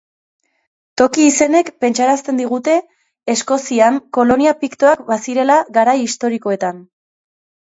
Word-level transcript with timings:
Toki 1.01 1.25
izenek 1.31 1.67
pentsarazten 1.85 2.39
digute 2.41 2.77
Eskozian 3.35 4.01
kolonia 4.19 4.55
piktoak 4.65 5.05
bazirela 5.13 5.61
garai 5.79 5.97
historikoetan. 6.07 6.83